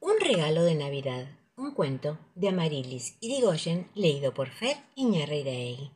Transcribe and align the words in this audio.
Un 0.00 0.20
regalo 0.20 0.62
de 0.62 0.74
Navidad. 0.74 1.26
Un 1.56 1.72
cuento 1.72 2.18
de 2.34 2.48
Amarilis 2.48 3.16
Irigoyen, 3.20 3.90
leído 3.94 4.34
por 4.34 4.50
Fer 4.50 4.76
Iñarreiraegui. 4.94 5.90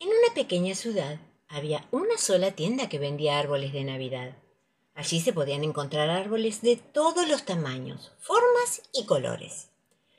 En 0.00 0.08
una 0.08 0.34
pequeña 0.34 0.74
ciudad 0.74 1.20
había 1.48 1.86
una 1.92 2.18
sola 2.18 2.50
tienda 2.50 2.88
que 2.88 2.98
vendía 2.98 3.38
árboles 3.38 3.72
de 3.72 3.84
Navidad. 3.84 4.36
Allí 4.94 5.20
se 5.20 5.32
podían 5.32 5.62
encontrar 5.62 6.10
árboles 6.10 6.62
de 6.62 6.76
todos 6.76 7.28
los 7.28 7.44
tamaños, 7.44 8.12
formas 8.18 8.82
y 8.92 9.06
colores. 9.06 9.70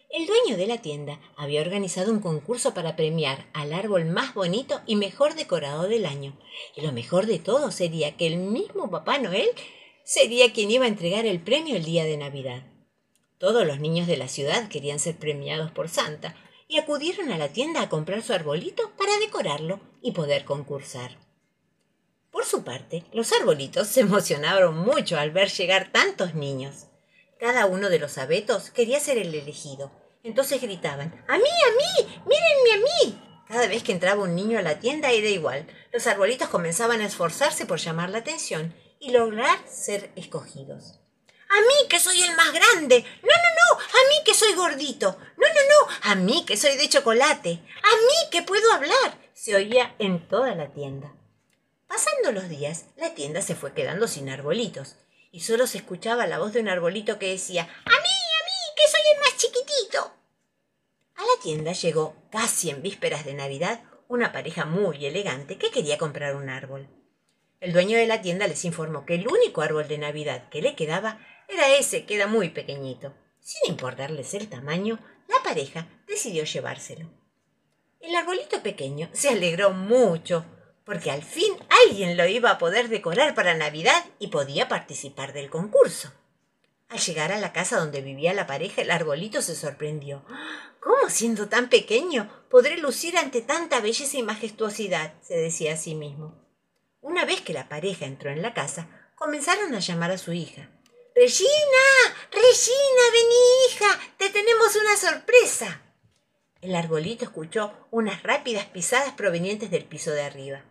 El 0.10 0.26
dueño 0.26 0.56
de 0.56 0.68
la 0.68 0.82
tienda 0.82 1.20
había 1.36 1.62
organizado 1.62 2.10
un 2.10 2.22
concurso 2.22 2.74
para 2.74 2.96
premiar 2.96 3.50
al 3.54 3.74
árbol 3.74 4.06
más 4.06 4.34
bonito 4.34 4.80
y 4.86 4.96
mejor 4.96 5.36
decorado 5.36 5.90
del 5.90 6.06
año. 6.06 6.40
Y 6.74 6.82
lo 6.82 6.94
mejor 6.94 7.26
de 7.26 7.40
todo 7.40 7.70
sería 7.72 8.16
que 8.16 8.28
el 8.28 8.38
mismo 8.38 8.90
Papá 8.90 9.18
Noel 9.18 9.50
sería 10.06 10.54
quien 10.54 10.70
iba 10.70 10.86
a 10.86 10.88
entregar 10.88 11.26
el 11.26 11.42
premio 11.42 11.76
el 11.76 11.84
día 11.84 12.06
de 12.06 12.16
Navidad. 12.16 12.62
Todos 13.40 13.66
los 13.66 13.80
niños 13.80 14.06
de 14.06 14.18
la 14.18 14.28
ciudad 14.28 14.70
querían 14.70 15.00
ser 15.00 15.18
premiados 15.18 15.72
por 15.72 15.90
Santa 15.90 16.36
y 16.68 16.78
acudieron 16.78 17.32
a 17.32 17.40
la 17.40 17.50
tienda 17.50 17.82
a 17.82 17.90
comprar 17.90 18.22
su 18.22 18.32
arbolito 18.32 18.92
para 18.98 19.18
decorarlo 19.18 19.80
y 20.02 20.12
poder 20.12 20.46
concursar. 20.46 21.18
Por 22.32 22.46
su 22.46 22.64
parte, 22.64 23.04
los 23.14 23.34
arbolitos 23.34 23.88
se 23.88 24.02
emocionaron 24.02 24.78
mucho 24.78 25.18
al 25.18 25.32
ver 25.32 25.50
llegar 25.50 25.92
tantos 25.92 26.36
niños. 26.36 26.86
Cada 27.40 27.66
uno 27.66 27.90
de 27.90 27.98
los 28.00 28.20
abetos 28.20 28.70
quería 28.70 29.00
ser 29.00 29.18
el 29.18 29.34
elegido. 29.34 29.92
Entonces 30.24 30.62
gritaban, 30.62 31.26
¡A 31.28 31.38
mí, 31.38 31.44
a 31.44 32.04
mí! 32.04 32.22
¡Mírenme 32.26 32.74
a 32.74 32.78
mí! 32.78 33.22
Cada 33.48 33.68
vez 33.68 33.84
que 33.84 33.92
entraba 33.92 34.24
un 34.24 34.36
niño 34.36 34.60
a 34.60 34.64
la 34.64 34.80
tienda 34.80 35.12
era 35.12 35.30
igual. 35.30 35.68
Los 35.92 36.08
arbolitos 36.08 36.50
comenzaban 36.50 37.02
a 37.02 37.06
esforzarse 37.06 37.66
por 37.66 37.80
llamar 37.80 38.10
la 38.10 38.20
atención 38.20 38.74
y 39.06 39.12
lograr 39.12 39.60
ser 39.70 40.12
escogidos. 40.16 41.00
A 41.48 41.62
mí 41.62 41.88
que 41.90 42.00
soy 42.00 42.24
el 42.24 42.36
más 42.36 42.52
grande. 42.52 43.06
No, 43.22 43.30
no, 43.30 43.78
no. 43.78 43.80
A 43.80 44.10
mí 44.10 44.24
que 44.26 44.34
soy 44.34 44.54
gordito. 44.54 45.18
No, 45.38 45.48
no, 45.48 45.54
no. 45.54 45.96
A 46.02 46.16
mí 46.16 46.44
que 46.46 46.58
soy 46.58 46.76
de 46.76 46.90
chocolate. 46.90 47.52
A 47.52 47.96
mí 47.98 48.30
que 48.32 48.42
puedo 48.42 48.74
hablar. 48.74 49.20
Se 49.34 49.56
oía 49.56 49.96
en 50.00 50.28
toda 50.28 50.56
la 50.56 50.74
tienda. 50.74 51.14
Pasando 51.88 52.32
los 52.32 52.50
días, 52.50 52.86
la 52.98 53.14
tienda 53.14 53.44
se 53.44 53.54
fue 53.54 53.74
quedando 53.74 54.08
sin 54.08 54.28
arbolitos 54.28 54.96
y 55.32 55.42
solo 55.42 55.68
se 55.68 55.78
escuchaba 55.78 56.26
la 56.26 56.40
voz 56.40 56.54
de 56.54 56.62
un 56.62 56.70
arbolito 56.70 57.20
que 57.20 57.30
decía 57.30 57.62
A 57.62 57.66
mí, 57.66 57.96
a 57.96 58.42
mí, 58.46 58.74
que 58.76 58.92
soy 58.92 59.02
el 59.14 59.20
más 59.20 59.38
chiquitito. 59.38 60.14
A 61.16 61.22
la 61.22 61.42
tienda 61.44 61.74
llegó, 61.74 62.16
casi 62.32 62.72
en 62.72 62.82
vísperas 62.82 63.24
de 63.24 63.36
Navidad, 63.36 63.84
una 64.08 64.32
pareja 64.32 64.66
muy 64.66 65.06
elegante 65.06 65.60
que 65.60 65.70
quería 65.70 66.00
comprar 66.00 66.36
un 66.36 66.50
árbol. 66.50 66.90
El 67.60 67.74
dueño 67.74 67.98
de 67.98 68.08
la 68.08 68.22
tienda 68.22 68.48
les 68.48 68.66
informó 68.66 69.06
que 69.06 69.16
el 69.16 69.28
único 69.28 69.62
árbol 69.62 69.88
de 69.88 69.98
Navidad 69.98 70.50
que 70.50 70.62
le 70.62 70.76
quedaba 70.76 71.20
era 71.48 71.76
ese, 71.76 72.06
que 72.06 72.16
era 72.16 72.28
muy 72.28 72.50
pequeñito. 72.50 73.14
Sin 73.40 73.72
importarles 73.72 74.34
el 74.34 74.50
tamaño, 74.50 75.00
la 75.28 75.42
pareja 75.44 75.88
decidió 76.08 76.44
llevárselo. 76.44 77.10
El 78.00 78.16
arbolito 78.16 78.62
pequeño 78.62 79.10
se 79.14 79.30
alegró 79.30 79.72
mucho, 79.72 80.46
porque 80.84 81.12
al 81.12 81.24
fin 81.24 81.54
alguien 81.86 82.18
lo 82.18 82.28
iba 82.28 82.52
a 82.52 82.58
poder 82.58 82.90
decorar 82.90 83.34
para 83.34 83.56
Navidad 83.56 84.06
y 84.20 84.28
podía 84.28 84.68
participar 84.68 85.34
del 85.34 85.50
concurso. 85.50 86.12
Al 86.90 87.00
llegar 87.00 87.32
a 87.32 87.40
la 87.40 87.52
casa 87.52 87.80
donde 87.80 88.02
vivía 88.02 88.34
la 88.34 88.46
pareja, 88.46 88.84
el 88.84 88.92
arbolito 88.92 89.42
se 89.42 89.56
sorprendió. 89.56 90.24
¿Cómo 90.80 91.10
siendo 91.10 91.50
tan 91.50 91.70
pequeño 91.70 92.30
podré 92.50 92.78
lucir 92.78 93.18
ante 93.18 93.42
tanta 93.42 93.80
belleza 93.80 94.18
y 94.18 94.24
majestuosidad? 94.24 95.16
se 95.24 95.36
decía 95.36 95.74
a 95.74 95.78
sí 95.78 95.96
mismo. 95.96 96.45
Una 97.06 97.24
vez 97.24 97.42
que 97.42 97.54
la 97.54 97.70
pareja 97.70 98.08
entró 98.08 98.32
en 98.32 98.42
la 98.42 98.56
casa, 98.56 98.88
comenzaron 99.14 99.76
a 99.76 99.80
llamar 99.80 100.10
a 100.10 100.18
su 100.18 100.34
hija. 100.34 100.72
Regina, 101.16 101.86
Regina, 102.32 103.04
vení 103.14 103.36
hija, 103.70 104.00
te 104.18 104.32
tenemos 104.32 104.76
una 104.76 104.98
sorpresa. 104.98 105.84
El 106.62 106.74
arbolito 106.74 107.24
escuchó 107.24 107.88
unas 107.92 108.24
rápidas 108.24 108.66
pisadas 108.66 109.14
provenientes 109.14 109.70
del 109.70 109.86
piso 109.86 110.10
de 110.10 110.24
arriba. 110.24 110.64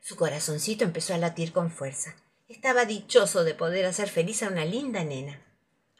Su 0.00 0.16
corazoncito 0.16 0.82
empezó 0.82 1.14
a 1.14 1.18
latir 1.18 1.52
con 1.52 1.70
fuerza. 1.70 2.16
Estaba 2.48 2.84
dichoso 2.84 3.44
de 3.44 3.54
poder 3.54 3.86
hacer 3.86 4.08
feliz 4.08 4.42
a 4.42 4.48
una 4.48 4.64
linda 4.64 5.04
nena. 5.04 5.40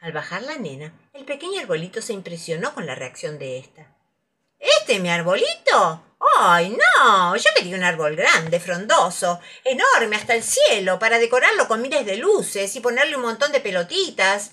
Al 0.01 0.11
bajar 0.11 0.41
la 0.41 0.57
nena, 0.57 0.99
el 1.13 1.23
pequeño 1.23 1.61
arbolito 1.61 2.01
se 2.01 2.11
impresionó 2.11 2.73
con 2.73 2.85
la 2.85 2.95
reacción 2.95 3.39
de 3.39 3.57
ésta. 3.57 3.95
¿Este 4.59 4.95
es 4.95 5.01
mi 5.01 5.09
arbolito? 5.09 6.03
¡Ay, 6.35 6.69
no! 6.69 7.35
Yo 7.35 7.49
quería 7.55 7.75
un 7.75 7.83
árbol 7.83 8.15
grande, 8.15 8.59
frondoso, 8.59 9.39
enorme 9.63 10.15
hasta 10.15 10.35
el 10.35 10.43
cielo, 10.43 10.99
para 10.99 11.19
decorarlo 11.19 11.67
con 11.67 11.81
miles 11.81 12.05
de 12.05 12.17
luces 12.17 12.75
y 12.75 12.79
ponerle 12.79 13.15
un 13.15 13.21
montón 13.21 13.51
de 13.51 13.59
pelotitas. 13.59 14.51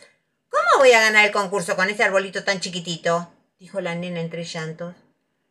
¿Cómo 0.48 0.78
voy 0.78 0.92
a 0.92 1.00
ganar 1.00 1.26
el 1.26 1.32
concurso 1.32 1.76
con 1.76 1.90
este 1.90 2.04
arbolito 2.04 2.44
tan 2.44 2.60
chiquitito? 2.60 3.32
dijo 3.58 3.80
la 3.80 3.94
nena 3.94 4.20
entre 4.20 4.44
llantos. 4.44 4.94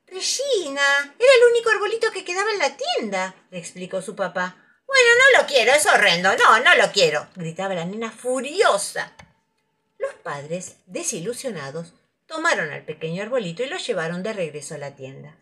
Regina, 0.08 0.82
era 1.18 1.32
el 1.40 1.52
único 1.52 1.70
arbolito 1.70 2.12
que 2.12 2.24
quedaba 2.24 2.52
en 2.52 2.60
la 2.60 2.78
tienda, 2.78 3.36
le 3.50 3.58
explicó 3.58 4.02
su 4.02 4.16
papá. 4.16 4.56
Bueno, 4.86 5.10
no 5.18 5.42
lo 5.42 5.48
quiero, 5.48 5.74
es 5.74 5.86
horrendo. 5.88 6.30
No, 6.38 6.60
no 6.60 6.76
lo 6.76 6.92
quiero, 6.92 7.28
gritaba 7.36 7.74
la 7.74 7.86
nena 7.86 8.12
furiosa. 8.12 9.12
Los 9.98 10.14
padres, 10.16 10.76
desilusionados, 10.86 11.94
tomaron 12.28 12.72
al 12.72 12.84
pequeño 12.84 13.24
arbolito 13.24 13.64
y 13.64 13.68
lo 13.68 13.78
llevaron 13.78 14.22
de 14.22 14.34
regreso 14.34 14.76
a 14.76 14.78
la 14.78 14.96
tienda. 14.96 15.36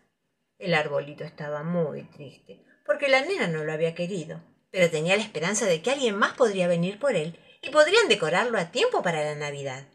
El 0.62 0.74
arbolito 0.74 1.24
estaba 1.24 1.64
muy 1.64 2.04
triste, 2.04 2.62
porque 2.86 3.08
la 3.08 3.22
nena 3.22 3.48
no 3.48 3.64
lo 3.64 3.72
había 3.72 3.96
querido, 3.96 4.40
pero 4.70 4.88
tenía 4.88 5.16
la 5.16 5.24
esperanza 5.24 5.66
de 5.66 5.82
que 5.82 5.90
alguien 5.90 6.16
más 6.16 6.34
podría 6.34 6.68
venir 6.68 7.00
por 7.00 7.16
él 7.16 7.36
y 7.62 7.70
podrían 7.70 8.06
decorarlo 8.06 8.56
a 8.56 8.70
tiempo 8.70 9.02
para 9.02 9.24
la 9.24 9.34
Navidad. 9.34 9.88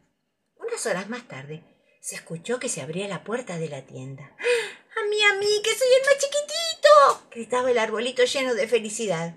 Unas 0.58 0.86
horas 0.86 1.08
más 1.08 1.26
tarde, 1.26 1.64
se 2.02 2.16
escuchó 2.16 2.60
que 2.60 2.68
se 2.68 2.82
abría 2.82 3.08
la 3.08 3.24
puerta 3.24 3.58
de 3.58 3.70
la 3.70 3.84
tienda. 3.84 4.24
¡A 4.26 5.08
mí, 5.10 5.24
a 5.24 5.36
mí, 5.36 5.48
que 5.64 5.74
soy 5.74 5.88
el 5.88 6.06
más 6.06 6.18
chiquitito! 6.18 7.30
gritaba 7.32 7.72
el 7.72 7.78
arbolito 7.78 8.26
lleno 8.26 8.54
de 8.54 8.68
felicidad. 8.68 9.36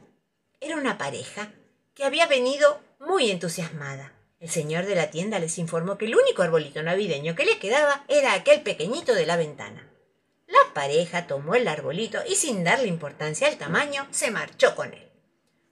Era 0.61 0.75
una 0.75 0.99
pareja 0.99 1.53
que 1.95 2.03
había 2.03 2.27
venido 2.27 2.81
muy 2.99 3.31
entusiasmada. 3.31 4.15
El 4.41 4.51
señor 4.51 4.85
de 4.85 4.97
la 4.97 5.12
tienda 5.12 5.39
les 5.39 5.59
informó 5.59 5.97
que 5.97 6.07
el 6.07 6.17
único 6.17 6.43
arbolito 6.43 6.83
navideño 6.83 7.37
que 7.37 7.45
le 7.45 7.61
quedaba 7.61 8.05
era 8.09 8.35
aquel 8.35 8.62
pequeñito 8.62 9.15
de 9.15 9.27
la 9.27 9.37
ventana. 9.37 9.90
La 10.50 10.75
pareja 10.75 11.28
tomó 11.28 11.55
el 11.55 11.69
arbolito 11.69 12.19
y 12.28 12.34
sin 12.34 12.65
darle 12.65 12.88
importancia 12.88 13.47
al 13.47 13.56
tamaño, 13.56 14.09
se 14.11 14.33
marchó 14.33 14.75
con 14.75 14.93
él. 14.93 15.09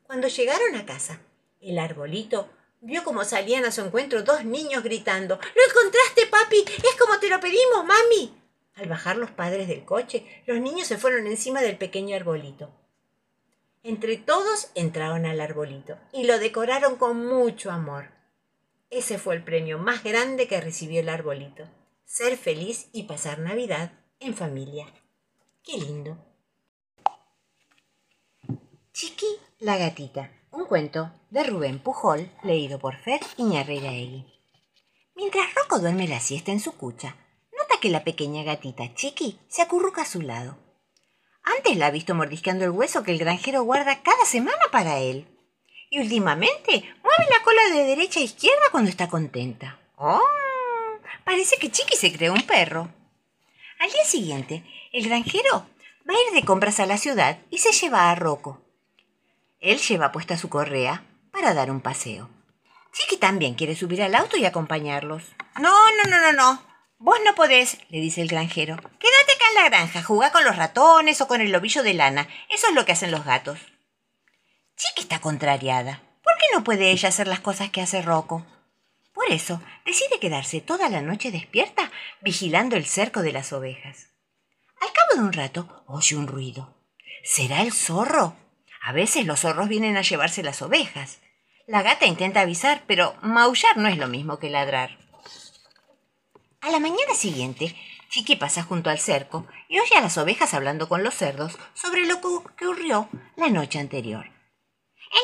Cuando 0.05 0.28
llegaron 0.28 0.77
a 0.77 0.87
casa, 0.87 1.21
el 1.61 1.81
arbolito 1.81 2.49
vio 2.81 3.03
cómo 3.03 3.25
salían 3.25 3.65
a 3.65 3.72
su 3.72 3.81
encuentro 3.81 4.22
dos 4.22 4.44
niños 4.44 4.84
gritando 4.84 5.34
¿Lo 5.37 5.62
encontraste, 5.69 6.27
papi? 6.28 6.65
Es 6.77 6.94
como 6.97 7.19
te 7.19 7.28
lo 7.28 7.41
pedimos, 7.41 7.84
mami. 7.84 8.41
Al 8.77 8.89
bajar 8.89 9.16
los 9.16 9.33
padres 9.33 9.66
del 9.66 9.84
coche, 9.84 10.25
los 10.47 10.61
niños 10.61 10.87
se 10.87 10.97
fueron 10.97 11.27
encima 11.27 11.60
del 11.60 11.77
pequeño 11.77 12.15
arbolito. 12.15 12.71
Entre 13.83 14.16
todos 14.16 14.71
entraron 14.77 15.27
al 15.27 15.41
arbolito 15.41 15.99
y 16.12 16.25
lo 16.25 16.39
decoraron 16.39 16.97
con 16.97 17.27
mucho 17.27 17.72
amor. 17.72 18.12
Ese 18.91 19.19
fue 19.19 19.34
el 19.34 19.43
premio 19.43 19.78
más 19.78 20.05
grande 20.05 20.47
que 20.47 20.60
recibió 20.60 21.00
el 21.00 21.09
arbolito. 21.09 21.65
Ser 22.05 22.37
feliz 22.37 22.89
y 22.93 23.03
pasar 23.03 23.41
Navidad 23.41 23.91
en 24.21 24.34
familia. 24.34 24.87
Qué 25.62 25.79
lindo. 25.79 26.17
Chiqui 28.93 29.27
la 29.61 29.77
gatita. 29.77 30.31
Un 30.51 30.65
cuento 30.65 31.12
de 31.31 31.45
Rubén 31.45 31.79
Pujol, 31.79 32.31
leído 32.43 32.78
por 32.78 32.97
Fer 32.97 33.21
Iñarreiraegui. 33.37 34.25
Mientras 35.15 35.55
Rocco 35.55 35.78
duerme 35.78 36.09
la 36.09 36.21
siesta 36.21 36.53
en 36.53 36.61
su 36.61 36.73
cucha, 36.73 37.17
nota 37.57 37.81
que 37.81 37.91
la 37.91 38.03
pequeña 38.03 38.43
gatita 38.43 38.95
Chiqui 38.95 39.39
se 39.49 39.62
acurruca 39.62 40.03
a 40.03 40.07
su 40.07 40.23
lado. 40.23 40.57
Antes 41.43 41.77
la 41.77 41.87
ha 41.87 41.91
visto 41.91 42.15
mordisqueando 42.15 42.65
el 42.65 42.71
hueso 42.71 43.03
que 43.03 43.12
el 43.12 43.19
granjero 43.19 43.62
guarda 43.62 44.03
cada 44.03 44.25
semana 44.25 44.65
para 44.73 44.99
él. 44.99 45.27
Y 45.91 46.01
últimamente 46.01 46.84
mueve 47.03 47.27
la 47.31 47.43
cola 47.45 47.62
de 47.73 47.84
derecha 47.84 48.21
a 48.21 48.25
izquierda 48.25 48.65
cuando 48.71 48.91
está 48.91 49.09
contenta. 49.09 49.78
¡Oh! 49.97 50.21
Parece 51.25 51.57
que 51.57 51.71
Chiqui 51.71 51.97
se 51.97 52.13
creó 52.13 52.33
un 52.33 52.42
perro. 52.42 52.92
Al 53.78 53.91
día 53.92 54.04
siguiente, 54.04 54.65
el 54.92 55.09
granjero 55.09 55.66
va 56.09 56.15
a 56.15 56.28
ir 56.28 56.34
de 56.34 56.45
compras 56.45 56.80
a 56.80 56.86
la 56.86 56.98
ciudad 56.98 57.39
y 57.48 57.59
se 57.59 57.72
lleva 57.72 58.10
a 58.10 58.15
Rocco. 58.16 58.60
Él 59.60 59.78
lleva 59.78 60.10
puesta 60.10 60.36
su 60.36 60.48
correa 60.48 61.04
para 61.30 61.54
dar 61.54 61.71
un 61.71 61.80
paseo. 61.80 62.28
Chiqui 62.92 63.19
también 63.19 63.54
quiere 63.54 63.77
subir 63.77 64.03
al 64.03 64.16
auto 64.16 64.36
y 64.36 64.45
acompañarlos. 64.47 65.22
No, 65.60 65.72
no, 65.97 66.10
no, 66.10 66.21
no, 66.21 66.33
no. 66.33 66.63
Vos 66.98 67.19
no 67.25 67.36
podés, 67.36 67.78
le 67.91 68.01
dice 68.01 68.21
el 68.21 68.28
granjero. 68.28 68.77
Quédate 68.77 69.33
acá 69.36 69.48
en 69.48 69.54
la 69.54 69.69
granja, 69.69 70.03
jugá 70.03 70.33
con 70.33 70.45
los 70.45 70.57
ratones 70.57 71.21
o 71.21 71.28
con 71.28 71.41
el 71.41 71.53
lobillo 71.53 71.84
de 71.84 71.95
lana. 71.95 72.28
Eso 72.48 72.66
es 72.69 72.75
lo 72.75 72.84
que 72.84 72.92
hacen 72.92 73.13
los 73.13 73.25
gatos. 73.25 73.60
Chiqui 74.77 75.03
está 75.03 75.21
contrariada. 75.21 76.03
¿Por 76.25 76.34
qué 76.39 76.47
no 76.53 76.65
puede 76.65 76.91
ella 76.91 77.10
hacer 77.10 77.28
las 77.28 77.41
cosas 77.41 77.71
que 77.71 77.80
hace 77.80 78.03
Rocco? 78.03 78.45
Eso, 79.28 79.60
decide 79.84 80.19
quedarse 80.21 80.63
toda 80.63 80.89
la 80.89 81.03
noche 81.03 81.30
despierta 81.30 81.92
vigilando 82.22 82.77
el 82.77 82.86
cerco 82.86 83.21
de 83.21 83.33
las 83.33 83.53
ovejas. 83.53 84.09
Al 84.80 84.89
cabo 84.92 85.21
de 85.21 85.27
un 85.27 85.33
rato, 85.34 85.84
oye 85.86 86.16
un 86.16 86.27
ruido. 86.27 86.75
¿Será 87.25 87.60
el 87.60 87.72
zorro? 87.72 88.36
A 88.80 88.92
veces 88.92 89.27
los 89.27 89.41
zorros 89.41 89.69
vienen 89.69 89.98
a 89.98 90.03
llevarse 90.03 90.42
las 90.42 90.63
ovejas. 90.63 91.19
La 91.66 91.83
gata 91.83 92.07
intenta 92.07 92.41
avisar, 92.41 92.84
pero 92.86 93.16
maullar 93.21 93.77
no 93.77 93.89
es 93.89 93.98
lo 93.98 94.09
mismo 94.09 94.39
que 94.39 94.48
ladrar. 94.48 94.97
A 96.63 96.71
la 96.71 96.80
mañana 96.80 97.15
siguiente, 97.15 97.77
Chiqui 98.09 98.36
pasa 98.36 98.63
junto 98.63 98.89
al 98.89 98.98
cerco 98.98 99.47
y 99.69 99.78
oye 99.78 99.95
a 99.97 100.01
las 100.01 100.16
ovejas 100.16 100.54
hablando 100.54 100.89
con 100.89 101.04
los 101.04 101.15
cerdos 101.15 101.59
sobre 101.75 102.07
lo 102.07 102.21
que 102.22 102.28
ocurrió 102.28 103.10
la 103.36 103.51
noche 103.51 103.78
anterior. 103.78 104.30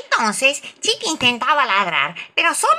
Entonces, 0.05 0.61
Chiqui 0.81 1.09
intentaba 1.09 1.65
ladrar, 1.65 2.15
pero 2.35 2.55
solo 2.55 2.75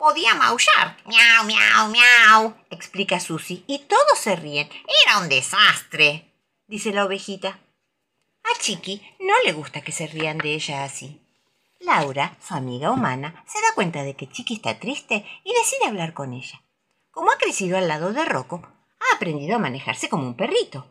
podía 0.00 0.34
maullar. 0.34 0.96
Miau, 1.04 1.44
miau, 1.44 1.88
miau, 1.92 2.54
explica 2.70 3.20
Susi, 3.20 3.64
y 3.66 3.80
todos 3.80 4.18
se 4.18 4.34
ríen. 4.34 4.68
Era 5.04 5.18
un 5.18 5.28
desastre, 5.28 6.32
dice 6.66 6.90
la 6.90 7.04
ovejita. 7.04 7.60
A 8.42 8.58
Chiqui 8.58 9.02
no 9.20 9.34
le 9.44 9.52
gusta 9.52 9.82
que 9.82 9.92
se 9.92 10.06
rían 10.06 10.38
de 10.38 10.54
ella 10.54 10.84
así. 10.84 11.20
Laura, 11.80 12.34
su 12.40 12.54
amiga 12.54 12.90
humana, 12.90 13.44
se 13.46 13.60
da 13.60 13.74
cuenta 13.74 14.02
de 14.02 14.16
que 14.16 14.28
Chiqui 14.28 14.54
está 14.54 14.80
triste 14.80 15.26
y 15.44 15.52
decide 15.52 15.86
hablar 15.86 16.14
con 16.14 16.32
ella. 16.32 16.62
Como 17.10 17.30
ha 17.30 17.36
crecido 17.36 17.76
al 17.76 17.86
lado 17.86 18.14
de 18.14 18.24
Rocco, 18.24 18.66
ha 19.00 19.16
aprendido 19.16 19.56
a 19.56 19.58
manejarse 19.58 20.08
como 20.08 20.26
un 20.26 20.36
perrito. 20.36 20.86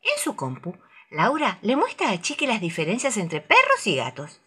En 0.00 0.22
su 0.22 0.36
compu, 0.36 0.74
Laura 1.10 1.58
le 1.60 1.76
muestra 1.76 2.10
a 2.10 2.20
Chiqui 2.20 2.46
las 2.46 2.62
diferencias 2.62 3.18
entre 3.18 3.42
perros 3.42 3.86
y 3.86 3.96
gatos. 3.96 4.40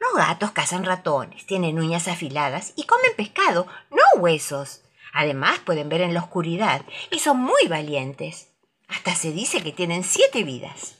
Los 0.00 0.14
gatos 0.14 0.52
cazan 0.52 0.84
ratones, 0.84 1.46
tienen 1.46 1.78
uñas 1.78 2.08
afiladas 2.08 2.72
y 2.76 2.84
comen 2.84 3.12
pescado, 3.16 3.66
no 3.90 4.20
huesos. 4.20 4.82
Además 5.12 5.58
pueden 5.58 5.88
ver 5.88 6.02
en 6.02 6.14
la 6.14 6.20
oscuridad 6.20 6.82
y 7.10 7.18
son 7.18 7.38
muy 7.38 7.66
valientes. 7.68 8.48
Hasta 8.88 9.14
se 9.14 9.32
dice 9.32 9.62
que 9.62 9.72
tienen 9.72 10.04
siete 10.04 10.44
vidas. 10.44 10.96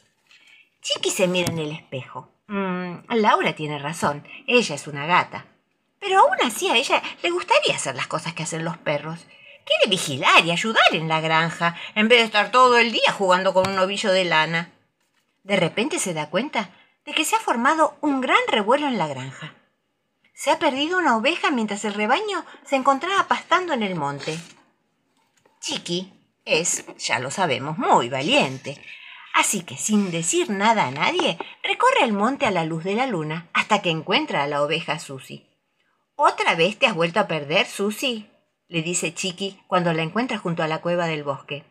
Chiqui 0.83 1.11
se 1.11 1.29
mira 1.29 1.53
en 1.53 1.59
el 1.59 1.73
espejo. 1.73 2.31
Mm, 2.49 3.00
Laura 3.11 3.55
tiene 3.55 3.79
razón, 3.79 4.27
ella 4.47 4.75
es 4.75 4.87
una 4.87 5.06
gata. 5.06 5.47
Pero 6.00 6.21
aún 6.21 6.37
así 6.43 6.69
a 6.69 6.77
ella 6.77 7.03
le 7.23 7.31
gustaría 7.31 7.75
hacer 7.75 7.95
las 7.95 8.06
cosas 8.06 8.35
que 8.35 8.43
hacen 8.43 8.65
los 8.65 8.77
perros. 8.79 9.27
Quiere 9.65 9.91
vigilar 9.91 10.45
y 10.45 10.50
ayudar 10.50 10.83
en 10.93 11.09
la 11.09 11.21
granja, 11.21 11.77
en 11.95 12.09
vez 12.09 12.21
de 12.21 12.25
estar 12.25 12.50
todo 12.50 12.79
el 12.79 12.93
día 12.93 13.12
jugando 13.12 13.53
con 13.53 13.69
un 13.69 13.77
novillo 13.77 14.11
de 14.12 14.25
lana. 14.25 14.73
De 15.45 15.56
repente 15.56 15.99
se 15.99 16.15
da 16.15 16.31
cuenta 16.31 16.71
de 17.08 17.14
que 17.14 17.25
se 17.25 17.37
ha 17.37 17.40
formado 17.40 17.96
un 18.02 18.20
gran 18.20 18.37
revuelo 18.49 18.87
en 18.87 18.99
la 18.99 19.06
granja. 19.06 19.55
Se 20.34 20.50
ha 20.50 20.58
perdido 20.58 20.99
una 20.99 21.16
oveja 21.16 21.50
mientras 21.50 21.87
el 21.87 21.94
rebaño 21.94 22.44
se 22.66 22.76
encontraba 22.76 23.26
pastando 23.26 23.72
en 23.72 23.82
el 23.82 23.94
monte. 23.94 24.38
Chiqui 25.58 26.12
es, 26.44 26.84
ya 26.99 27.19
lo 27.19 27.31
sabemos, 27.31 27.78
muy 27.78 28.10
valiente. 28.10 28.78
Así 29.32 29.62
que, 29.62 29.78
sin 29.78 30.10
decir 30.10 30.50
nada 30.50 30.87
a 30.87 30.90
nadie, 30.90 31.38
recorre 31.62 32.02
el 32.02 32.12
monte 32.12 32.44
a 32.44 32.50
la 32.50 32.66
luz 32.66 32.84
de 32.84 32.94
la 32.94 33.06
luna 33.06 33.49
hasta 33.54 33.81
que 33.81 33.88
encuentra 33.88 34.43
a 34.43 34.46
la 34.46 34.62
oveja 34.62 34.99
Susi. 34.99 35.46
¿Otra 36.14 36.56
vez 36.56 36.78
te 36.78 36.87
has 36.87 36.94
vuelto 36.94 37.20
a 37.20 37.26
perder, 37.26 37.66
Susi? 37.66 38.28
le 38.69 38.82
dice 38.82 39.14
Chiqui 39.14 39.58
cuando 39.66 39.94
la 39.94 40.02
encuentra 40.02 40.37
junto 40.37 40.62
a 40.62 40.69
la 40.69 40.82
cueva 40.82 41.06
del 41.06 41.25
bosque. 41.25 41.64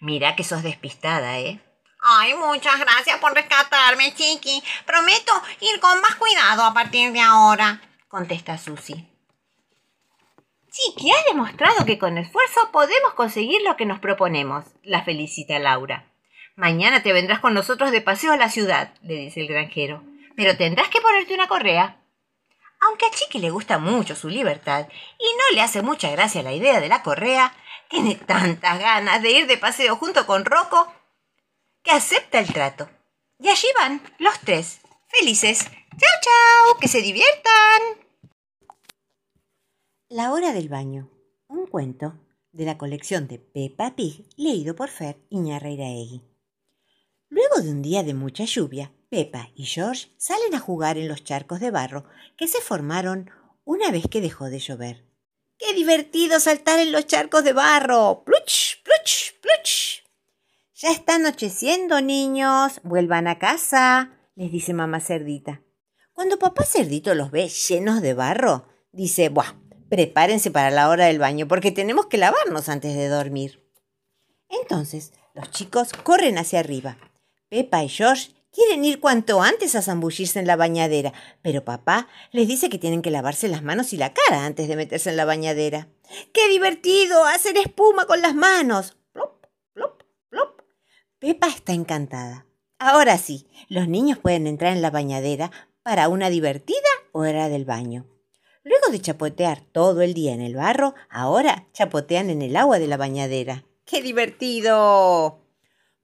Mira 0.00 0.34
que 0.34 0.42
sos 0.42 0.64
despistada, 0.64 1.38
¿eh? 1.38 1.60
Ay, 2.10 2.32
muchas 2.32 2.80
gracias 2.80 3.18
por 3.18 3.34
rescatarme, 3.34 4.14
Chiqui. 4.14 4.62
Prometo 4.86 5.32
ir 5.60 5.78
con 5.78 6.00
más 6.00 6.14
cuidado 6.14 6.64
a 6.64 6.72
partir 6.72 7.12
de 7.12 7.20
ahora, 7.20 7.82
contesta 8.08 8.56
Susi. 8.56 9.06
Chiqui, 10.70 11.10
has 11.10 11.26
demostrado 11.26 11.84
que 11.84 11.98
con 11.98 12.16
esfuerzo 12.16 12.70
podemos 12.72 13.12
conseguir 13.12 13.60
lo 13.60 13.76
que 13.76 13.84
nos 13.84 13.98
proponemos, 13.98 14.64
la 14.84 15.04
felicita 15.04 15.58
Laura. 15.58 16.10
Mañana 16.56 17.02
te 17.02 17.12
vendrás 17.12 17.40
con 17.40 17.52
nosotros 17.52 17.90
de 17.90 18.00
paseo 18.00 18.32
a 18.32 18.38
la 18.38 18.48
ciudad, 18.48 18.94
le 19.02 19.16
dice 19.16 19.42
el 19.42 19.48
granjero. 19.48 20.02
Pero 20.34 20.56
tendrás 20.56 20.88
que 20.88 21.02
ponerte 21.02 21.34
una 21.34 21.46
correa. 21.46 21.98
Aunque 22.80 23.04
a 23.04 23.10
Chiqui 23.10 23.38
le 23.38 23.50
gusta 23.50 23.76
mucho 23.76 24.16
su 24.16 24.30
libertad 24.30 24.88
y 25.18 25.24
no 25.24 25.54
le 25.54 25.60
hace 25.60 25.82
mucha 25.82 26.10
gracia 26.10 26.42
la 26.42 26.54
idea 26.54 26.80
de 26.80 26.88
la 26.88 27.02
correa, 27.02 27.52
tiene 27.90 28.14
tantas 28.14 28.78
ganas 28.78 29.20
de 29.20 29.30
ir 29.30 29.46
de 29.46 29.58
paseo 29.58 29.96
junto 29.96 30.26
con 30.26 30.46
Rocco 30.46 30.90
que 31.82 31.90
acepta 31.90 32.38
el 32.38 32.52
trato. 32.52 32.88
Y 33.38 33.48
allí 33.48 33.68
van 33.76 34.02
los 34.18 34.38
tres, 34.40 34.80
felices. 35.08 35.60
¡Chao, 35.60 36.20
chao! 36.22 36.78
¡Que 36.80 36.88
se 36.88 37.00
diviertan! 37.00 37.82
La 40.08 40.32
hora 40.32 40.52
del 40.52 40.68
baño. 40.68 41.10
Un 41.48 41.66
cuento 41.66 42.18
de 42.52 42.64
la 42.64 42.78
colección 42.78 43.28
de 43.28 43.38
Peppa 43.38 43.94
Pig 43.94 44.26
leído 44.36 44.74
por 44.74 44.88
Fer 44.88 45.18
Iñarreiraegui. 45.30 46.22
Luego 47.28 47.60
de 47.60 47.70
un 47.70 47.82
día 47.82 48.02
de 48.02 48.14
mucha 48.14 48.44
lluvia, 48.44 48.92
Peppa 49.10 49.50
y 49.54 49.64
George 49.64 50.08
salen 50.16 50.54
a 50.54 50.60
jugar 50.60 50.98
en 50.98 51.08
los 51.08 51.24
charcos 51.24 51.60
de 51.60 51.70
barro 51.70 52.04
que 52.36 52.48
se 52.48 52.60
formaron 52.60 53.30
una 53.64 53.90
vez 53.90 54.06
que 54.10 54.20
dejó 54.20 54.46
de 54.46 54.58
llover. 54.58 55.04
¡Qué 55.58 55.74
divertido 55.74 56.40
saltar 56.40 56.78
en 56.78 56.92
los 56.92 57.06
charcos 57.06 57.44
de 57.44 57.52
barro! 57.52 58.22
¡Pluch, 58.24 58.82
pluch, 58.82 59.27
pluch! 59.27 59.27
Ya 60.80 60.92
está 60.92 61.16
anocheciendo, 61.16 62.00
niños. 62.00 62.80
Vuelvan 62.84 63.26
a 63.26 63.40
casa, 63.40 64.12
les 64.36 64.52
dice 64.52 64.74
mamá 64.74 65.00
cerdita. 65.00 65.60
Cuando 66.12 66.38
papá 66.38 66.64
cerdito 66.64 67.16
los 67.16 67.32
ve 67.32 67.48
llenos 67.48 68.00
de 68.00 68.14
barro, 68.14 68.68
dice, 68.92 69.28
Buah, 69.28 69.56
prepárense 69.90 70.52
para 70.52 70.70
la 70.70 70.88
hora 70.88 71.06
del 71.06 71.18
baño 71.18 71.48
porque 71.48 71.72
tenemos 71.72 72.06
que 72.06 72.16
lavarnos 72.16 72.68
antes 72.68 72.94
de 72.94 73.08
dormir. 73.08 73.68
Entonces, 74.48 75.12
los 75.34 75.50
chicos 75.50 75.92
corren 76.04 76.38
hacia 76.38 76.60
arriba. 76.60 76.96
Pepa 77.48 77.82
y 77.82 77.88
George 77.88 78.30
quieren 78.52 78.84
ir 78.84 79.00
cuanto 79.00 79.42
antes 79.42 79.74
a 79.74 79.82
zambullirse 79.82 80.38
en 80.38 80.46
la 80.46 80.54
bañadera, 80.54 81.12
pero 81.42 81.64
papá 81.64 82.06
les 82.30 82.46
dice 82.46 82.68
que 82.68 82.78
tienen 82.78 83.02
que 83.02 83.10
lavarse 83.10 83.48
las 83.48 83.64
manos 83.64 83.92
y 83.92 83.96
la 83.96 84.14
cara 84.14 84.44
antes 84.44 84.68
de 84.68 84.76
meterse 84.76 85.10
en 85.10 85.16
la 85.16 85.24
bañadera. 85.24 85.88
¡Qué 86.32 86.48
divertido! 86.48 87.24
Hacer 87.24 87.56
espuma 87.56 88.06
con 88.06 88.22
las 88.22 88.36
manos. 88.36 88.97
Pepa 91.20 91.48
está 91.48 91.72
encantada. 91.72 92.46
Ahora 92.78 93.18
sí, 93.18 93.48
los 93.68 93.88
niños 93.88 94.18
pueden 94.18 94.46
entrar 94.46 94.72
en 94.72 94.82
la 94.82 94.90
bañadera 94.92 95.50
para 95.82 96.08
una 96.08 96.30
divertida 96.30 96.78
hora 97.10 97.48
del 97.48 97.64
baño. 97.64 98.06
Luego 98.62 98.92
de 98.92 99.00
chapotear 99.00 99.62
todo 99.72 100.02
el 100.02 100.14
día 100.14 100.32
en 100.32 100.40
el 100.40 100.54
barro, 100.54 100.94
ahora 101.10 101.66
chapotean 101.72 102.30
en 102.30 102.40
el 102.40 102.54
agua 102.54 102.78
de 102.78 102.86
la 102.86 102.96
bañadera. 102.96 103.64
¡Qué 103.84 104.00
divertido! 104.00 105.40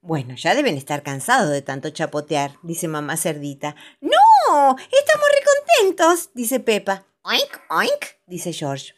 Bueno, 0.00 0.34
ya 0.34 0.56
deben 0.56 0.76
estar 0.76 1.04
cansados 1.04 1.50
de 1.50 1.62
tanto 1.62 1.90
chapotear, 1.90 2.56
dice 2.64 2.88
mamá 2.88 3.16
cerdita. 3.16 3.76
¡No! 4.00 4.76
¡Estamos 4.76 5.28
recontentos! 5.38 6.30
dice 6.34 6.58
Pepa. 6.58 7.06
Oink, 7.22 7.60
oink, 7.70 8.04
dice 8.26 8.52
George. 8.52 8.94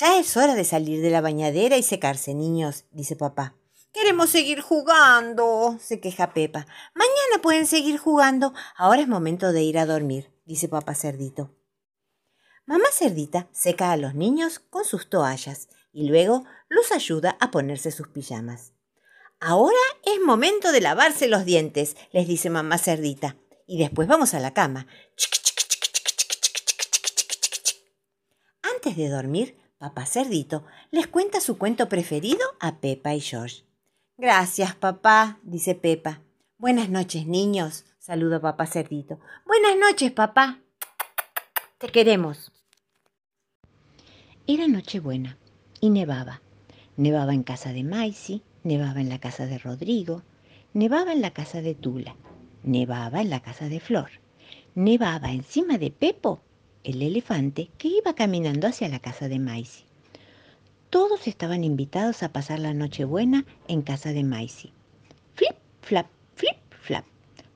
Ya 0.00 0.18
es 0.18 0.36
hora 0.36 0.56
de 0.56 0.64
salir 0.64 1.00
de 1.02 1.10
la 1.10 1.20
bañadera 1.20 1.76
y 1.76 1.84
secarse, 1.84 2.34
niños, 2.34 2.84
dice 2.90 3.14
papá. 3.14 3.54
Queremos 3.92 4.30
seguir 4.30 4.60
jugando, 4.60 5.78
se 5.80 6.00
queja 6.00 6.34
Pepa. 6.34 6.66
Mañana 6.94 7.42
pueden 7.42 7.66
seguir 7.66 7.98
jugando. 7.98 8.52
Ahora 8.76 9.00
es 9.00 9.08
momento 9.08 9.52
de 9.52 9.62
ir 9.62 9.78
a 9.78 9.86
dormir, 9.86 10.32
dice 10.44 10.68
papá 10.68 10.94
cerdito. 10.94 11.54
Mamá 12.66 12.86
cerdita 12.92 13.48
seca 13.52 13.92
a 13.92 13.96
los 13.96 14.14
niños 14.14 14.58
con 14.58 14.84
sus 14.84 15.08
toallas 15.08 15.68
y 15.92 16.08
luego 16.08 16.44
los 16.68 16.92
ayuda 16.92 17.36
a 17.40 17.50
ponerse 17.50 17.90
sus 17.90 18.08
pijamas. 18.08 18.72
Ahora 19.40 19.76
es 20.02 20.18
momento 20.20 20.72
de 20.72 20.80
lavarse 20.80 21.28
los 21.28 21.44
dientes, 21.44 21.96
les 22.12 22.26
dice 22.26 22.50
mamá 22.50 22.78
cerdita. 22.78 23.36
Y 23.66 23.78
después 23.78 24.08
vamos 24.08 24.32
a 24.34 24.40
la 24.40 24.54
cama. 24.54 24.86
Antes 28.62 28.96
de 28.96 29.08
dormir, 29.08 29.58
papá 29.78 30.06
cerdito 30.06 30.64
les 30.90 31.06
cuenta 31.06 31.40
su 31.40 31.58
cuento 31.58 31.88
preferido 31.88 32.46
a 32.60 32.80
Pepa 32.80 33.14
y 33.14 33.20
George. 33.20 33.65
Gracias, 34.18 34.74
papá, 34.74 35.40
dice 35.42 35.74
Pepa. 35.74 36.22
Buenas 36.56 36.88
noches, 36.88 37.26
niños, 37.26 37.84
saluda 37.98 38.40
papá 38.40 38.64
cerdito. 38.64 39.20
Buenas 39.44 39.76
noches, 39.76 40.10
papá. 40.10 40.62
Te 41.76 41.88
queremos. 41.88 42.50
Era 44.46 44.68
Nochebuena 44.68 45.36
y 45.82 45.90
nevaba. 45.90 46.40
Nevaba 46.96 47.34
en 47.34 47.42
casa 47.42 47.74
de 47.74 47.84
Maisie, 47.84 48.40
nevaba 48.62 49.02
en 49.02 49.10
la 49.10 49.18
casa 49.18 49.44
de 49.44 49.58
Rodrigo, 49.58 50.22
nevaba 50.72 51.12
en 51.12 51.20
la 51.20 51.32
casa 51.32 51.60
de 51.60 51.74
Tula, 51.74 52.16
nevaba 52.62 53.20
en 53.20 53.28
la 53.28 53.40
casa 53.40 53.68
de 53.68 53.80
Flor, 53.80 54.08
nevaba 54.74 55.30
encima 55.30 55.76
de 55.76 55.90
Pepo, 55.90 56.40
el 56.84 57.02
elefante 57.02 57.68
que 57.76 57.88
iba 57.88 58.14
caminando 58.14 58.66
hacia 58.66 58.88
la 58.88 58.98
casa 58.98 59.28
de 59.28 59.40
Maisie. 59.40 59.85
Todos 60.90 61.26
estaban 61.26 61.64
invitados 61.64 62.22
a 62.22 62.32
pasar 62.32 62.60
la 62.60 62.72
Nochebuena 62.72 63.44
en 63.66 63.82
casa 63.82 64.12
de 64.12 64.22
Maisie. 64.22 64.72
Flip, 65.34 65.56
flap, 65.82 66.06
flip, 66.34 66.56
flap. 66.80 67.04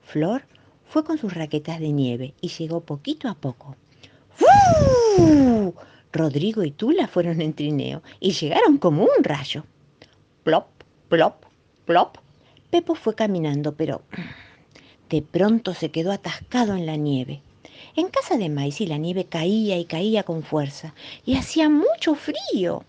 Flor 0.03 0.43
fue 0.85 1.05
con 1.05 1.17
sus 1.17 1.33
raquetas 1.33 1.79
de 1.79 1.93
nieve 1.93 2.33
y 2.41 2.49
llegó 2.49 2.81
poquito 2.81 3.29
a 3.29 3.35
poco. 3.35 3.77
¡Fu! 4.35 5.73
Rodrigo 6.11 6.63
y 6.63 6.71
Tula 6.71 7.07
fueron 7.07 7.39
en 7.39 7.53
trineo 7.53 8.03
y 8.19 8.33
llegaron 8.33 8.77
como 8.77 9.03
un 9.03 9.23
rayo. 9.23 9.63
Plop, 10.43 10.67
plop, 11.07 11.45
plop. 11.85 12.17
Pepo 12.69 12.95
fue 12.95 13.15
caminando, 13.15 13.75
pero 13.75 14.01
de 15.09 15.21
pronto 15.21 15.73
se 15.73 15.91
quedó 15.91 16.11
atascado 16.11 16.75
en 16.75 16.85
la 16.85 16.97
nieve. 16.97 17.41
En 17.95 18.09
casa 18.09 18.37
de 18.37 18.49
Maisy 18.49 18.85
la 18.85 18.97
nieve 18.97 19.25
caía 19.25 19.77
y 19.77 19.85
caía 19.85 20.23
con 20.23 20.43
fuerza 20.43 20.93
y 21.25 21.37
hacía 21.37 21.69
mucho 21.69 22.15
frío. 22.15 22.83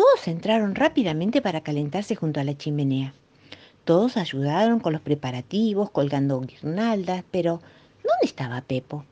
Todos 0.00 0.28
entraron 0.28 0.74
rápidamente 0.76 1.42
para 1.42 1.60
calentarse 1.60 2.16
junto 2.16 2.40
a 2.40 2.44
la 2.44 2.56
chimenea. 2.56 3.12
Todos 3.84 4.16
ayudaron 4.16 4.80
con 4.80 4.94
los 4.94 5.02
preparativos, 5.02 5.90
colgando 5.90 6.40
guirnaldas, 6.40 7.22
pero 7.30 7.60
¿dónde 8.02 8.24
estaba 8.24 8.62
Pepo? 8.62 9.04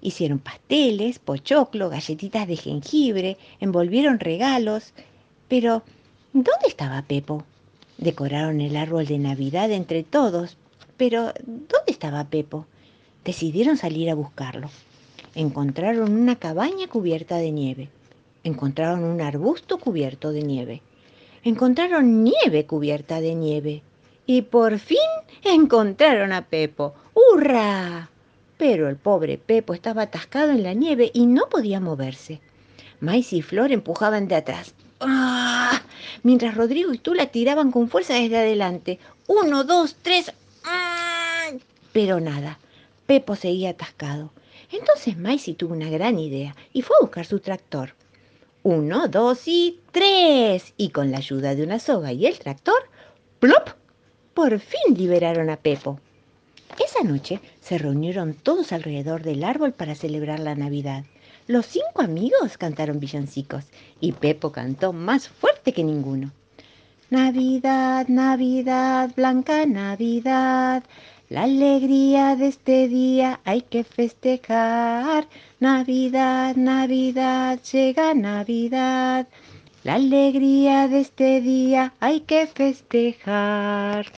Hicieron 0.00 0.38
pasteles, 0.38 1.18
pochoclo, 1.18 1.90
galletitas 1.90 2.46
de 2.46 2.54
jengibre, 2.54 3.36
envolvieron 3.58 4.20
regalos, 4.20 4.92
pero 5.48 5.82
¿dónde 6.32 6.68
estaba 6.68 7.02
Pepo? 7.02 7.42
Decoraron 7.98 8.60
el 8.60 8.76
árbol 8.76 9.06
de 9.06 9.18
Navidad 9.18 9.72
entre 9.72 10.04
todos, 10.04 10.56
pero 10.96 11.32
¿dónde 11.44 11.88
estaba 11.88 12.22
Pepo? 12.22 12.64
Decidieron 13.24 13.76
salir 13.76 14.08
a 14.08 14.14
buscarlo. 14.14 14.70
Encontraron 15.34 16.12
una 16.12 16.36
cabaña 16.36 16.86
cubierta 16.86 17.38
de 17.38 17.50
nieve. 17.50 17.88
Encontraron 18.46 19.02
un 19.02 19.20
arbusto 19.20 19.76
cubierto 19.76 20.30
de 20.30 20.42
nieve. 20.42 20.80
Encontraron 21.42 22.22
nieve 22.22 22.64
cubierta 22.64 23.20
de 23.20 23.34
nieve. 23.34 23.82
Y 24.24 24.42
por 24.42 24.78
fin 24.78 25.10
encontraron 25.42 26.30
a 26.30 26.42
Pepo. 26.42 26.94
¡Hurra! 27.12 28.08
Pero 28.56 28.88
el 28.88 28.94
pobre 28.94 29.36
Pepo 29.36 29.74
estaba 29.74 30.02
atascado 30.02 30.52
en 30.52 30.62
la 30.62 30.74
nieve 30.74 31.10
y 31.12 31.26
no 31.26 31.48
podía 31.48 31.80
moverse. 31.80 32.40
Mais 33.00 33.32
y 33.32 33.42
Flor 33.42 33.72
empujaban 33.72 34.28
de 34.28 34.36
atrás. 34.36 34.74
¡Ah! 35.00 35.82
Mientras 36.22 36.54
Rodrigo 36.54 36.94
y 36.94 36.98
Tula 36.98 37.26
tiraban 37.26 37.72
con 37.72 37.88
fuerza 37.88 38.14
desde 38.14 38.38
adelante. 38.38 39.00
Uno, 39.26 39.64
dos, 39.64 39.96
tres. 40.02 40.32
¡Ah! 40.64 41.50
Pero 41.92 42.20
nada. 42.20 42.60
Pepo 43.06 43.34
seguía 43.34 43.70
atascado. 43.70 44.30
Entonces 44.70 45.18
Maisy 45.18 45.54
tuvo 45.54 45.74
una 45.74 45.90
gran 45.90 46.20
idea 46.20 46.54
y 46.72 46.82
fue 46.82 46.94
a 46.96 47.02
buscar 47.02 47.26
su 47.26 47.40
tractor. 47.40 47.96
Uno, 48.68 49.06
dos 49.06 49.46
y 49.46 49.78
tres. 49.92 50.74
Y 50.76 50.88
con 50.88 51.12
la 51.12 51.18
ayuda 51.18 51.54
de 51.54 51.62
una 51.62 51.78
soga 51.78 52.12
y 52.12 52.26
el 52.26 52.36
tractor, 52.36 52.90
¡plop! 53.38 53.68
Por 54.34 54.58
fin 54.58 54.96
liberaron 54.96 55.50
a 55.50 55.56
Pepo. 55.56 56.00
Esa 56.84 57.04
noche 57.04 57.38
se 57.60 57.78
reunieron 57.78 58.34
todos 58.34 58.72
alrededor 58.72 59.22
del 59.22 59.44
árbol 59.44 59.72
para 59.72 59.94
celebrar 59.94 60.40
la 60.40 60.56
Navidad. 60.56 61.04
Los 61.46 61.66
cinco 61.66 62.02
amigos 62.02 62.58
cantaron 62.58 62.98
villancicos 62.98 63.66
y 64.00 64.10
Pepo 64.10 64.50
cantó 64.50 64.92
más 64.92 65.28
fuerte 65.28 65.72
que 65.72 65.84
ninguno. 65.84 66.32
Navidad, 67.08 68.08
Navidad, 68.08 69.12
blanca 69.14 69.64
Navidad, 69.64 70.82
la 71.28 71.42
alegría 71.42 72.36
de 72.36 72.46
este 72.48 72.86
día 72.86 73.40
hay 73.44 73.62
que 73.62 73.82
festejar. 73.82 75.26
Navidad, 75.58 76.54
Navidad, 76.54 77.60
llega 77.72 78.14
Navidad. 78.14 79.26
La 79.82 79.94
alegría 79.94 80.86
de 80.86 81.00
este 81.00 81.40
día 81.40 81.94
hay 81.98 82.20
que 82.20 82.46
festejar. 82.46 84.06